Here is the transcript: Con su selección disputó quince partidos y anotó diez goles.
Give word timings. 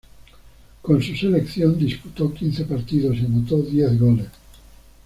Con 0.81 0.99
su 1.03 1.15
selección 1.15 1.77
disputó 1.77 2.33
quince 2.33 2.65
partidos 2.65 3.17
y 3.17 3.25
anotó 3.25 3.59
diez 3.61 3.99
goles. 3.99 4.29